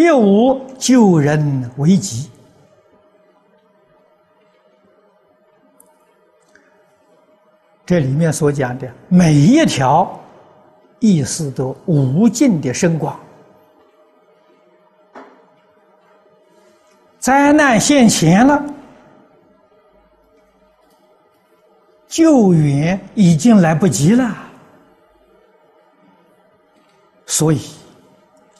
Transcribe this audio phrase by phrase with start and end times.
[0.00, 2.30] 第五，救人为急。
[7.84, 10.18] 这里面所讲的每一条
[11.00, 13.20] 意思都无尽的深广。
[17.18, 18.64] 灾难现前了，
[22.08, 24.34] 救援已经来不及了，
[27.26, 27.60] 所以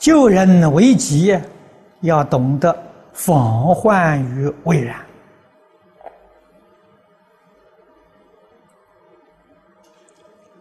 [0.01, 1.39] 救人为急，
[2.01, 2.75] 要懂得
[3.13, 4.99] 防患于未然。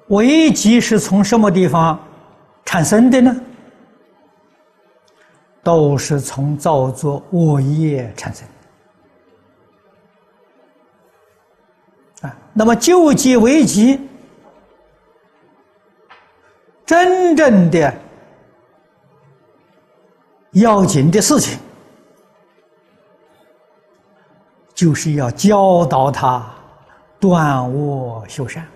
[0.09, 1.97] 危机是从什么地方
[2.65, 3.33] 产生的呢？
[5.63, 8.45] 都是从造作恶业产生
[12.21, 12.35] 的啊。
[12.51, 14.01] 那么救济危机，
[16.85, 17.93] 真正的
[20.51, 21.59] 要紧的事情，
[24.73, 26.49] 就是要教导他
[27.19, 28.67] 断恶修善。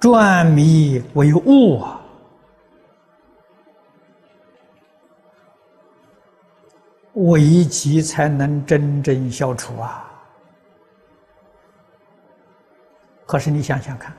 [0.00, 2.00] 转迷为悟啊，
[7.14, 10.04] 危机才能真正消除啊！
[13.26, 14.16] 可是你想想看，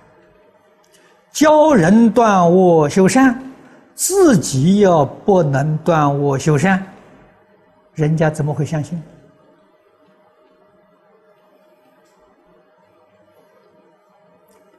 [1.31, 3.42] 教人断恶修善，
[4.00, 6.81] 自己要不能断恶修善，
[7.94, 8.97] 人家怎么会相信？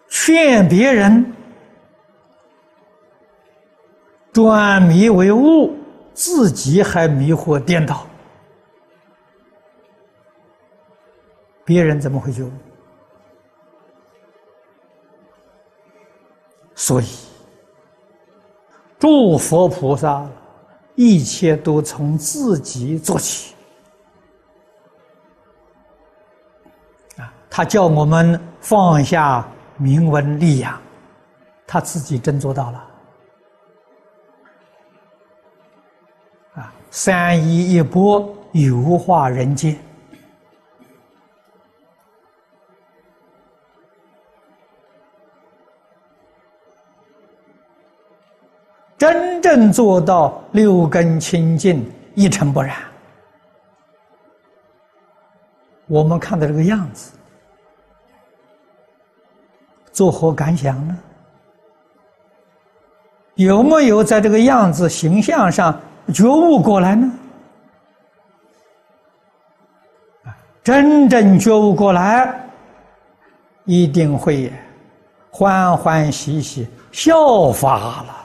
[0.09, 1.31] 劝别人
[4.33, 5.77] 转迷为悟，
[6.15, 8.07] 自己还迷惑颠倒，
[11.63, 12.51] 别人怎么会救？
[16.75, 17.07] 所以，
[19.01, 20.25] 诸佛菩萨
[20.95, 23.57] 一切都从自己做起
[27.17, 27.33] 啊！
[27.51, 29.45] 他叫我们放下。
[29.83, 30.79] 名闻利养，
[31.67, 32.85] 他自己真做到了
[36.57, 36.71] 啊！
[36.91, 39.75] 三一一波，油化人间，
[49.31, 52.77] 真正做到六根清净，一尘不染。
[55.87, 57.13] 我们看到这个样子。
[59.93, 60.99] 作何感想呢？
[63.35, 65.79] 有没有在这个样子形象上
[66.13, 67.13] 觉悟过来呢？
[70.65, 72.35] 真正觉悟过来，
[73.65, 74.53] 一定会
[75.31, 78.20] 欢欢喜喜效法了，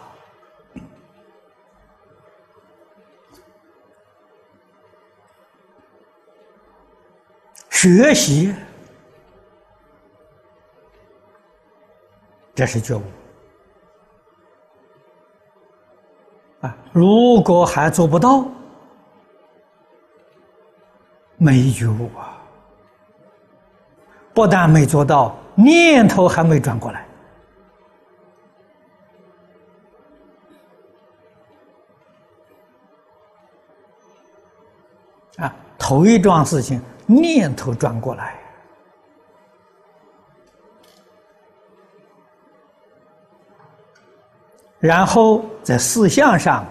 [7.86, 8.52] 学习。
[12.56, 13.04] 这是觉悟
[16.62, 16.76] 啊！
[16.92, 18.48] 如果还做不到，
[21.38, 22.42] 没觉悟啊！
[24.34, 27.06] 不但没做到，念头还没转过来
[35.38, 35.56] 啊！
[35.78, 38.36] 头一桩事情，念头转过来。
[44.80, 46.64] 然后在四相上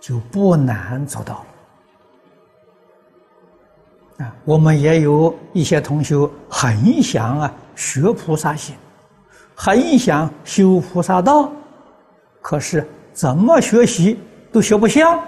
[0.00, 1.44] 就不难做到
[4.18, 4.34] 啊！
[4.44, 6.16] 我们也有一些同学
[6.48, 8.74] 很想啊学菩萨行，
[9.54, 11.52] 很想修菩萨道，
[12.40, 14.18] 可是怎么学习
[14.50, 15.22] 都学不像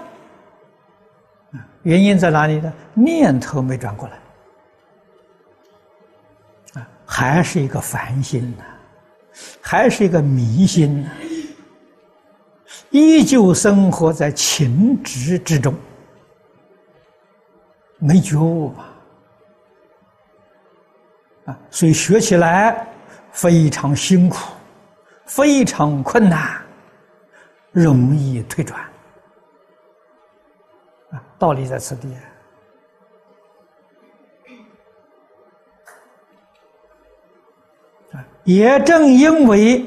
[1.83, 2.71] 原因在哪里呢？
[2.93, 4.19] 念头没转过来
[6.81, 8.63] 啊，还是一个凡心呐，
[9.61, 11.09] 还是一个迷心呐。
[12.91, 15.73] 依旧生活在情执之中，
[17.97, 18.89] 没觉悟吧？
[21.45, 22.85] 啊，所以学起来
[23.31, 24.37] 非常辛苦，
[25.25, 26.61] 非常困难，
[27.71, 28.79] 容易退转。
[31.11, 32.13] 啊，道理在此地。
[38.11, 39.85] 啊，也正因为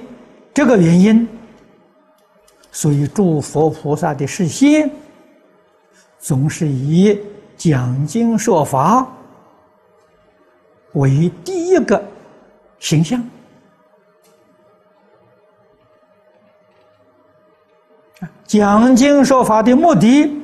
[0.53, 1.29] 这个原因。
[2.76, 4.91] 所以，诸佛菩萨的视线，
[6.19, 7.17] 总是以
[7.56, 9.06] 讲经说法
[10.94, 12.05] 为第一个
[12.81, 13.23] 形象
[18.44, 20.44] 讲经说法的目的，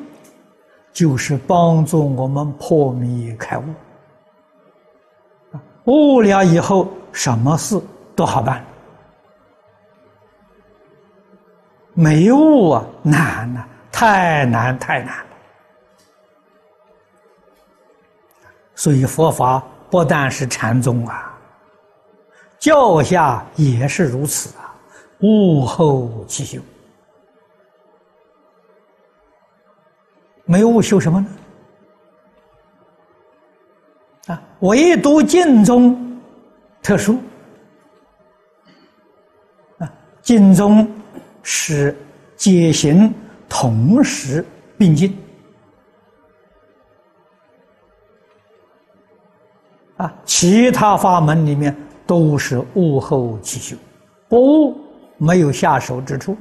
[0.93, 3.65] 就是帮助我们破迷开悟。
[5.85, 7.81] 悟了以后，什么事
[8.15, 8.65] 都好办。
[11.95, 15.25] 没悟啊，难呐，太难太难了。
[18.75, 21.37] 所以佛法不但是禅宗啊，
[22.59, 24.75] 教下也是如此啊，
[25.21, 26.61] 悟后起修。
[30.51, 31.27] 没悟修什么呢？
[34.35, 36.21] 啊，唯独净宗
[36.83, 37.21] 特殊
[39.79, 39.89] 啊，
[40.21, 40.91] 净宗
[41.45, 41.97] 是
[42.35, 43.15] 解行
[43.49, 44.45] 同时
[44.77, 45.17] 并进
[49.99, 51.73] 啊，其他法门里面
[52.09, 53.77] 都是悟后起修，
[54.29, 54.81] 不悟
[55.17, 56.37] 没有下手之处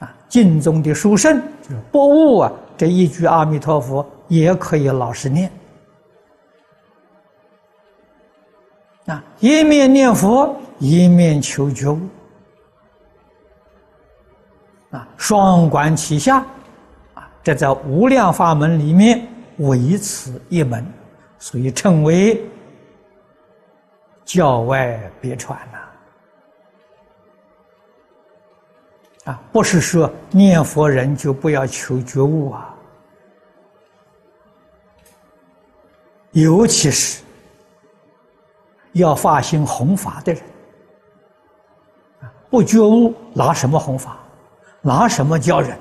[0.00, 0.12] 啊。
[0.28, 5.50] 净宗的殊胜就是不悟啊，这一句阿弥陀佛也可以老实念。
[9.06, 12.00] 啊，一面念佛，一面求觉悟，
[14.90, 16.38] 啊，双管齐下，
[17.12, 19.26] 啊，这在无量法门里面
[19.58, 20.86] 唯此一门，
[21.38, 22.42] 所以称为
[24.24, 25.78] 教外别传呐。
[29.24, 32.74] 啊不是说念佛人就不要求觉悟啊，
[36.32, 37.22] 尤其是。
[38.94, 40.40] 要发心弘法的人，
[42.48, 44.16] 不觉悟，拿什么弘法？
[44.80, 45.76] 拿什么教人？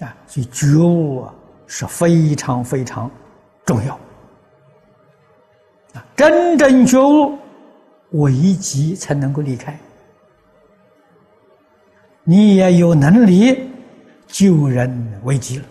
[0.00, 1.32] 啊，所以觉悟啊
[1.68, 3.08] 是非常非常
[3.64, 3.94] 重要。
[5.94, 7.38] 啊，真正觉悟，
[8.14, 9.78] 危机才能够离开。
[12.24, 13.68] 你也有能力
[14.26, 15.64] 救人危机了。